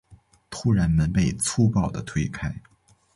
[0.49, 2.51] 突然门被粗暴的推开